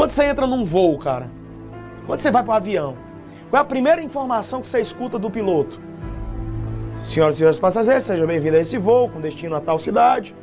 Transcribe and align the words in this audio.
Quando 0.00 0.12
você 0.12 0.24
entra 0.24 0.46
num 0.46 0.64
voo, 0.64 0.96
cara, 0.96 1.30
quando 2.06 2.20
você 2.20 2.30
vai 2.30 2.42
para 2.42 2.52
o 2.52 2.56
avião, 2.56 2.96
qual 3.50 3.60
é 3.60 3.62
a 3.62 3.66
primeira 3.66 4.02
informação 4.02 4.62
que 4.62 4.68
você 4.70 4.80
escuta 4.80 5.18
do 5.18 5.30
piloto? 5.30 5.78
Senhoras 7.02 7.34
e 7.34 7.38
senhores 7.40 7.58
passageiros, 7.58 8.04
sejam 8.04 8.26
bem-vindos 8.26 8.56
a 8.56 8.60
esse 8.62 8.78
voo 8.78 9.10
com 9.10 9.20
destino 9.20 9.54
a 9.54 9.60
tal 9.60 9.78
cidade. 9.78 10.34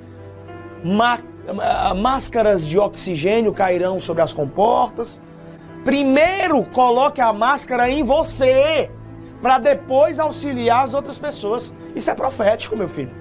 máscaras 2.00 2.68
de 2.68 2.78
oxigênio 2.78 3.52
cairão 3.52 4.00
sobre 4.00 4.22
as 4.22 4.32
comportas. 4.32 5.20
Primeiro, 5.84 6.64
coloque 6.66 7.20
a 7.20 7.34
máscara 7.34 7.90
em 7.90 8.04
você, 8.04 8.92
para 9.42 9.58
depois 9.58 10.20
auxiliar 10.20 10.84
as 10.84 10.94
outras 10.94 11.18
pessoas. 11.18 11.74
Isso 11.96 12.12
é 12.12 12.14
profético, 12.14 12.78
meu 12.78 12.88
filho. 12.88 13.12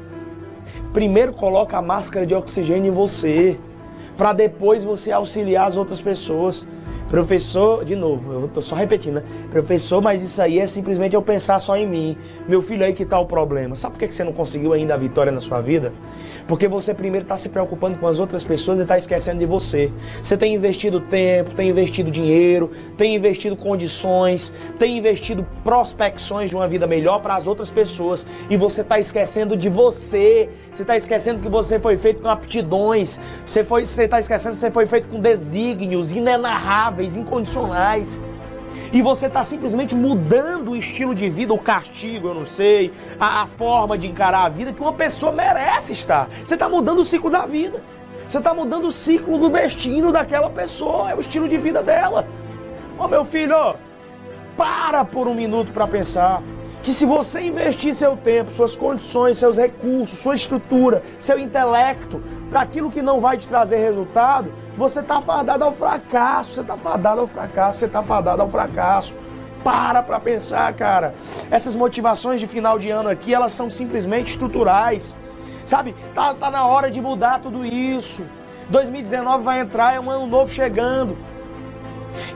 Primeiro, 0.92 1.32
coloque 1.32 1.74
a 1.74 1.80
máscara 1.80 2.26
de 2.26 2.34
oxigênio 2.34 2.92
em 2.92 2.94
você, 2.94 3.58
para 4.16 4.32
depois 4.32 4.82
você 4.84 5.12
auxiliar 5.12 5.66
as 5.66 5.76
outras 5.76 6.00
pessoas. 6.00 6.66
Professor, 7.08 7.84
de 7.84 7.94
novo, 7.94 8.32
eu 8.32 8.48
tô 8.48 8.60
só 8.60 8.74
repetindo, 8.74 9.14
né? 9.14 9.22
Professor, 9.50 10.02
mas 10.02 10.22
isso 10.22 10.42
aí 10.42 10.58
é 10.58 10.66
simplesmente 10.66 11.14
eu 11.14 11.22
pensar 11.22 11.60
só 11.60 11.76
em 11.76 11.86
mim. 11.86 12.16
Meu 12.48 12.60
filho, 12.60 12.84
aí 12.84 12.92
que 12.92 13.04
tá 13.04 13.16
o 13.18 13.26
problema. 13.26 13.76
Sabe 13.76 13.96
por 13.96 14.00
que 14.00 14.12
você 14.12 14.24
não 14.24 14.32
conseguiu 14.32 14.72
ainda 14.72 14.94
a 14.94 14.96
vitória 14.96 15.30
na 15.30 15.40
sua 15.40 15.60
vida? 15.60 15.92
Porque 16.46 16.68
você 16.68 16.94
primeiro 16.94 17.24
está 17.24 17.36
se 17.36 17.48
preocupando 17.48 17.98
com 17.98 18.06
as 18.06 18.20
outras 18.20 18.44
pessoas 18.44 18.78
e 18.78 18.82
está 18.82 18.96
esquecendo 18.96 19.40
de 19.40 19.46
você. 19.46 19.92
Você 20.22 20.36
tem 20.36 20.54
investido 20.54 21.00
tempo, 21.00 21.54
tem 21.54 21.68
investido 21.70 22.10
dinheiro, 22.10 22.70
tem 22.96 23.14
investido 23.14 23.56
condições, 23.56 24.52
tem 24.78 24.96
investido 24.96 25.44
prospecções 25.64 26.50
de 26.50 26.56
uma 26.56 26.68
vida 26.68 26.86
melhor 26.86 27.20
para 27.20 27.34
as 27.34 27.46
outras 27.46 27.70
pessoas. 27.70 28.26
E 28.48 28.56
você 28.56 28.82
está 28.82 28.98
esquecendo 28.98 29.56
de 29.56 29.68
você. 29.68 30.48
Você 30.72 30.82
está 30.82 30.96
esquecendo 30.96 31.40
que 31.40 31.48
você 31.48 31.78
foi 31.78 31.96
feito 31.96 32.22
com 32.22 32.28
aptidões. 32.28 33.20
Você 33.44 33.60
está 34.04 34.20
esquecendo 34.20 34.54
que 34.54 34.60
você 34.60 34.70
foi 34.70 34.86
feito 34.86 35.08
com 35.08 35.18
desígnios 35.18 36.12
inenarráveis 36.12 37.16
incondicionais. 37.16 38.20
E 38.92 39.02
você 39.02 39.26
está 39.26 39.42
simplesmente 39.42 39.94
mudando 39.94 40.70
o 40.70 40.76
estilo 40.76 41.14
de 41.14 41.28
vida, 41.28 41.52
o 41.52 41.58
castigo, 41.58 42.28
eu 42.28 42.34
não 42.34 42.46
sei, 42.46 42.92
a, 43.18 43.42
a 43.42 43.46
forma 43.46 43.98
de 43.98 44.06
encarar 44.06 44.46
a 44.46 44.48
vida 44.48 44.72
que 44.72 44.80
uma 44.80 44.92
pessoa 44.92 45.32
merece 45.32 45.92
estar. 45.92 46.28
Você 46.44 46.54
está 46.54 46.68
mudando 46.68 46.98
o 46.98 47.04
ciclo 47.04 47.30
da 47.30 47.46
vida. 47.46 47.82
Você 48.28 48.38
está 48.38 48.52
mudando 48.52 48.86
o 48.86 48.90
ciclo 48.90 49.38
do 49.38 49.48
destino 49.48 50.10
daquela 50.10 50.50
pessoa, 50.50 51.10
é 51.10 51.14
o 51.14 51.20
estilo 51.20 51.48
de 51.48 51.56
vida 51.56 51.82
dela. 51.82 52.26
Ô 52.98 53.04
oh, 53.04 53.08
meu 53.08 53.24
filho, 53.24 53.76
para 54.56 55.04
por 55.04 55.28
um 55.28 55.34
minuto 55.34 55.72
para 55.72 55.86
pensar 55.86 56.42
que 56.86 56.92
se 56.92 57.04
você 57.04 57.40
investir 57.40 57.92
seu 57.92 58.16
tempo, 58.16 58.52
suas 58.52 58.76
condições, 58.76 59.38
seus 59.38 59.58
recursos, 59.58 60.20
sua 60.20 60.36
estrutura, 60.36 61.02
seu 61.18 61.36
intelecto, 61.36 62.22
para 62.48 62.60
aquilo 62.60 62.92
que 62.92 63.02
não 63.02 63.18
vai 63.18 63.36
te 63.36 63.48
trazer 63.48 63.78
resultado, 63.78 64.52
você 64.78 65.00
está 65.00 65.20
fadado 65.20 65.64
ao 65.64 65.72
fracasso, 65.72 66.52
você 66.52 66.60
está 66.60 66.76
fadado 66.76 67.22
ao 67.22 67.26
fracasso, 67.26 67.80
você 67.80 67.86
está 67.86 68.02
fadado 68.04 68.40
ao 68.40 68.48
fracasso. 68.48 69.16
Para 69.64 70.00
para 70.00 70.20
pensar, 70.20 70.72
cara. 70.74 71.16
Essas 71.50 71.74
motivações 71.74 72.40
de 72.40 72.46
final 72.46 72.78
de 72.78 72.88
ano 72.88 73.08
aqui, 73.08 73.34
elas 73.34 73.52
são 73.52 73.68
simplesmente 73.68 74.30
estruturais. 74.30 75.16
Sabe? 75.64 75.92
Tá, 76.14 76.34
tá 76.34 76.52
na 76.52 76.66
hora 76.66 76.88
de 76.88 77.00
mudar 77.00 77.40
tudo 77.40 77.66
isso. 77.66 78.22
2019 78.68 79.42
vai 79.42 79.58
entrar, 79.58 79.92
é 79.92 79.98
um 79.98 80.08
ano 80.08 80.28
novo 80.28 80.52
chegando. 80.52 81.18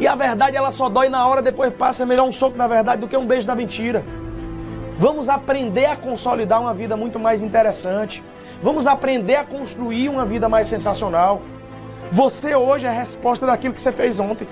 E 0.00 0.08
a 0.08 0.16
verdade 0.16 0.56
ela 0.56 0.72
só 0.72 0.88
dói 0.88 1.08
na 1.08 1.24
hora, 1.24 1.40
depois 1.40 1.72
passa. 1.72 2.02
É 2.02 2.06
melhor 2.06 2.26
um 2.26 2.32
soco 2.32 2.58
na 2.58 2.66
verdade 2.66 3.00
do 3.00 3.06
que 3.06 3.16
um 3.16 3.28
beijo 3.28 3.46
da 3.46 3.54
mentira. 3.54 4.04
Vamos 5.00 5.30
aprender 5.30 5.86
a 5.86 5.96
consolidar 5.96 6.60
uma 6.60 6.74
vida 6.74 6.94
muito 6.94 7.18
mais 7.18 7.42
interessante. 7.42 8.22
Vamos 8.62 8.86
aprender 8.86 9.36
a 9.36 9.44
construir 9.44 10.10
uma 10.10 10.26
vida 10.26 10.46
mais 10.46 10.68
sensacional. 10.68 11.40
Você 12.12 12.54
hoje 12.54 12.84
é 12.84 12.90
a 12.90 12.92
resposta 12.92 13.46
daquilo 13.46 13.72
que 13.72 13.80
você 13.80 13.92
fez 13.92 14.20
ontem. 14.20 14.46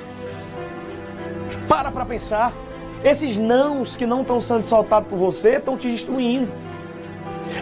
Para 1.68 1.90
para 1.90 2.06
pensar. 2.06 2.54
Esses 3.04 3.36
nãos 3.36 3.94
que 3.94 4.06
não 4.06 4.22
estão 4.22 4.40
sendo 4.40 4.62
soltados 4.62 5.06
por 5.10 5.18
você 5.18 5.56
estão 5.56 5.76
te 5.76 5.86
destruindo. 5.86 6.50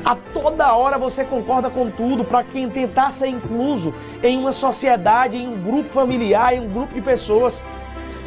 A 0.04 0.14
toda 0.14 0.72
hora 0.76 0.96
você 0.96 1.24
concorda 1.24 1.68
com 1.68 1.90
tudo 1.90 2.24
para 2.24 2.44
quem 2.44 2.70
tentar 2.70 3.10
ser 3.10 3.26
incluso 3.26 3.92
em 4.22 4.38
uma 4.38 4.52
sociedade, 4.52 5.36
em 5.36 5.48
um 5.48 5.60
grupo 5.60 5.88
familiar, 5.88 6.54
em 6.54 6.60
um 6.60 6.68
grupo 6.68 6.94
de 6.94 7.00
pessoas, 7.00 7.64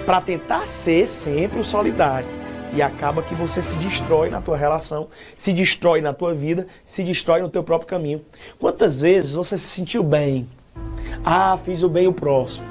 para 0.06 0.20
tentar 0.20 0.68
ser 0.68 1.08
sempre 1.08 1.62
o 1.62 1.64
solidário. 1.64 2.28
E 2.74 2.82
acaba 2.82 3.24
que 3.24 3.34
você 3.34 3.64
se 3.64 3.76
destrói 3.78 4.30
na 4.30 4.42
tua 4.42 4.56
relação, 4.56 5.08
se 5.36 5.52
destrói 5.52 6.02
na 6.02 6.14
tua 6.14 6.34
vida, 6.34 6.68
se 6.86 7.04
destrói 7.04 7.42
no 7.42 7.50
teu 7.50 7.64
próprio 7.64 7.88
caminho. 7.88 8.22
Quantas 8.60 9.02
vezes 9.02 9.34
você 9.34 9.58
se 9.58 9.68
sentiu 9.68 10.04
bem, 10.04 10.48
ah, 11.26 11.58
fiz 11.58 11.84
o 11.84 11.90
bem 11.90 12.08
o 12.08 12.14
próximo. 12.14 12.66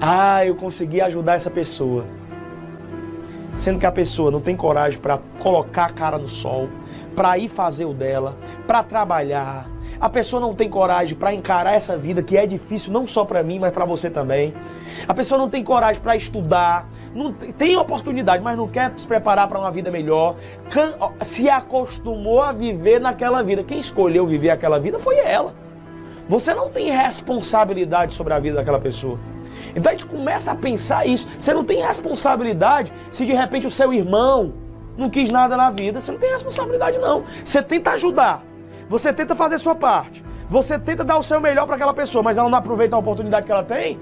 Ah, 0.00 0.44
eu 0.46 0.54
consegui 0.54 1.00
ajudar 1.00 1.34
essa 1.34 1.50
pessoa. 1.50 2.04
Sendo 3.56 3.78
que 3.78 3.86
a 3.86 3.92
pessoa 3.92 4.30
não 4.30 4.40
tem 4.40 4.56
coragem 4.56 4.98
para 5.00 5.18
colocar 5.40 5.86
a 5.86 5.90
cara 5.90 6.18
no 6.18 6.28
sol, 6.28 6.68
para 7.14 7.38
ir 7.38 7.48
fazer 7.48 7.84
o 7.84 7.94
dela, 7.94 8.36
para 8.66 8.82
trabalhar. 8.82 9.73
A 10.04 10.08
pessoa 10.10 10.38
não 10.38 10.54
tem 10.54 10.68
coragem 10.68 11.16
para 11.16 11.32
encarar 11.32 11.72
essa 11.72 11.96
vida 11.96 12.22
que 12.22 12.36
é 12.36 12.46
difícil 12.46 12.92
não 12.92 13.06
só 13.06 13.24
para 13.24 13.42
mim, 13.42 13.58
mas 13.58 13.72
para 13.72 13.86
você 13.86 14.10
também. 14.10 14.52
A 15.08 15.14
pessoa 15.14 15.38
não 15.38 15.48
tem 15.48 15.64
coragem 15.64 16.02
para 16.02 16.14
estudar, 16.14 16.86
não 17.14 17.32
tem 17.32 17.74
oportunidade, 17.78 18.44
mas 18.44 18.54
não 18.54 18.68
quer 18.68 18.92
se 18.98 19.06
preparar 19.06 19.48
para 19.48 19.58
uma 19.58 19.70
vida 19.70 19.90
melhor. 19.90 20.36
Se 21.22 21.48
acostumou 21.48 22.42
a 22.42 22.52
viver 22.52 23.00
naquela 23.00 23.42
vida. 23.42 23.64
Quem 23.64 23.78
escolheu 23.78 24.26
viver 24.26 24.50
aquela 24.50 24.78
vida 24.78 24.98
foi 24.98 25.16
ela. 25.16 25.54
Você 26.28 26.52
não 26.52 26.68
tem 26.68 26.90
responsabilidade 26.90 28.12
sobre 28.12 28.34
a 28.34 28.38
vida 28.38 28.56
daquela 28.56 28.78
pessoa. 28.78 29.18
Então 29.74 29.88
a 29.88 29.94
gente 29.94 30.04
começa 30.04 30.52
a 30.52 30.54
pensar 30.54 31.06
isso. 31.06 31.26
Você 31.40 31.54
não 31.54 31.64
tem 31.64 31.80
responsabilidade 31.80 32.92
se 33.10 33.24
de 33.24 33.32
repente 33.32 33.66
o 33.66 33.70
seu 33.70 33.90
irmão 33.90 34.52
não 34.98 35.08
quis 35.08 35.30
nada 35.30 35.56
na 35.56 35.70
vida. 35.70 36.02
Você 36.02 36.12
não 36.12 36.18
tem 36.18 36.30
responsabilidade, 36.30 36.98
não. 36.98 37.24
Você 37.42 37.62
tenta 37.62 37.92
ajudar. 37.92 38.44
Você 38.88 39.12
tenta 39.12 39.34
fazer 39.34 39.58
sua 39.58 39.74
parte. 39.74 40.24
Você 40.48 40.78
tenta 40.78 41.04
dar 41.04 41.18
o 41.18 41.22
seu 41.22 41.40
melhor 41.40 41.66
para 41.66 41.76
aquela 41.76 41.94
pessoa, 41.94 42.22
mas 42.22 42.38
ela 42.38 42.48
não 42.48 42.58
aproveita 42.58 42.96
a 42.96 42.98
oportunidade 42.98 43.46
que 43.46 43.52
ela 43.52 43.64
tem. 43.64 43.98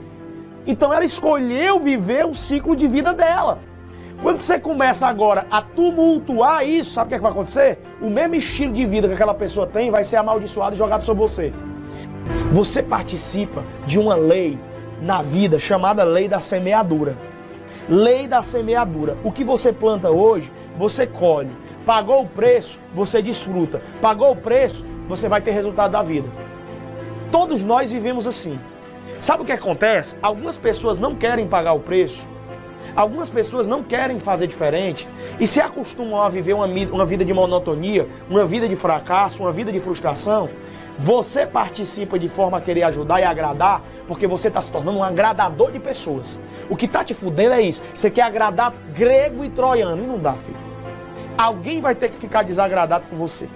Então 0.66 0.92
ela 0.92 1.04
escolheu 1.04 1.80
viver 1.80 2.26
o 2.26 2.34
ciclo 2.34 2.76
de 2.76 2.86
vida 2.86 3.12
dela. 3.12 3.58
Quando 4.22 4.38
você 4.38 4.58
começa 4.58 5.06
agora 5.08 5.46
a 5.50 5.60
tumultuar 5.60 6.64
isso, 6.64 6.90
sabe 6.90 7.06
o 7.06 7.08
que, 7.08 7.14
é 7.14 7.18
que 7.18 7.22
vai 7.22 7.32
acontecer? 7.32 7.78
O 8.00 8.08
mesmo 8.08 8.36
estilo 8.36 8.72
de 8.72 8.86
vida 8.86 9.08
que 9.08 9.14
aquela 9.14 9.34
pessoa 9.34 9.66
tem 9.66 9.90
vai 9.90 10.04
ser 10.04 10.16
amaldiçoado 10.16 10.74
e 10.74 10.78
jogado 10.78 11.04
sobre 11.04 11.20
você. 11.22 11.52
Você 12.52 12.82
participa 12.82 13.64
de 13.84 13.98
uma 13.98 14.14
lei 14.14 14.58
na 15.00 15.22
vida 15.22 15.58
chamada 15.58 16.04
lei 16.04 16.28
da 16.28 16.40
semeadura. 16.40 17.16
Lei 17.88 18.28
da 18.28 18.42
semeadura. 18.42 19.16
O 19.24 19.32
que 19.32 19.42
você 19.42 19.72
planta 19.72 20.08
hoje, 20.08 20.52
você 20.78 21.04
colhe. 21.04 21.50
Pagou 21.84 22.22
o 22.22 22.28
preço, 22.28 22.78
você 22.94 23.20
desfruta. 23.20 23.82
Pagou 24.00 24.32
o 24.32 24.36
preço, 24.36 24.84
você 25.08 25.28
vai 25.28 25.40
ter 25.40 25.50
resultado 25.50 25.90
da 25.90 26.02
vida. 26.02 26.28
Todos 27.30 27.64
nós 27.64 27.90
vivemos 27.90 28.26
assim. 28.26 28.58
Sabe 29.18 29.42
o 29.42 29.46
que 29.46 29.52
acontece? 29.52 30.14
Algumas 30.22 30.56
pessoas 30.56 30.98
não 30.98 31.14
querem 31.14 31.48
pagar 31.48 31.72
o 31.72 31.80
preço. 31.80 32.26
Algumas 32.94 33.30
pessoas 33.30 33.66
não 33.66 33.82
querem 33.82 34.20
fazer 34.20 34.46
diferente 34.46 35.08
e 35.40 35.46
se 35.46 35.60
acostumam 35.60 36.20
a 36.20 36.28
viver 36.28 36.52
uma, 36.52 36.66
uma 36.66 37.06
vida 37.06 37.24
de 37.24 37.32
monotonia, 37.32 38.06
uma 38.28 38.44
vida 38.44 38.68
de 38.68 38.76
fracasso, 38.76 39.42
uma 39.42 39.52
vida 39.52 39.72
de 39.72 39.80
frustração. 39.80 40.50
Você 40.98 41.46
participa 41.46 42.18
de 42.18 42.28
forma 42.28 42.58
a 42.58 42.60
querer 42.60 42.82
ajudar 42.82 43.20
e 43.20 43.24
agradar, 43.24 43.82
porque 44.06 44.26
você 44.26 44.48
está 44.48 44.60
se 44.60 44.70
tornando 44.70 44.98
um 44.98 45.02
agradador 45.02 45.72
de 45.72 45.80
pessoas. 45.80 46.38
O 46.68 46.76
que 46.76 46.84
está 46.84 47.02
te 47.02 47.14
fudendo 47.14 47.54
é 47.54 47.62
isso. 47.62 47.82
Você 47.94 48.10
quer 48.10 48.22
agradar 48.22 48.74
grego 48.94 49.42
e 49.42 49.48
troiano, 49.48 50.02
e 50.02 50.06
não 50.06 50.18
dá, 50.18 50.34
filho. 50.34 50.71
Alguém 51.36 51.80
vai 51.80 51.94
ter 51.94 52.10
que 52.10 52.18
ficar 52.18 52.42
desagradado 52.42 53.06
com 53.08 53.16
você. 53.16 53.48